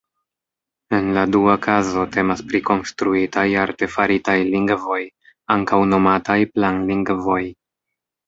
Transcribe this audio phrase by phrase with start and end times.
[0.99, 4.99] En la dua kazo temas pri konstruitaj, artefaritaj lingvoj,
[5.57, 7.41] ankaŭ nomataj "planlingvoj".